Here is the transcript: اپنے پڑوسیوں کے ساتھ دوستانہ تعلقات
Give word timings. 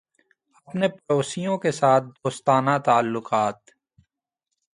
اپنے 0.67 0.87
پڑوسیوں 0.97 1.57
کے 1.57 1.71
ساتھ 1.71 2.03
دوستانہ 2.17 2.77
تعلقات 2.85 3.59